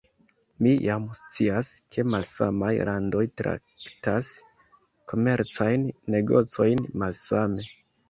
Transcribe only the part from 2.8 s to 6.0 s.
landoj traktas komercajn